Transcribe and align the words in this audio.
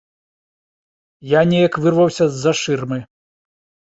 Я 1.33 1.41
неяк 1.49 1.77
вырваўся 1.85 2.25
з-за 2.37 2.53
шырмы. 2.61 2.99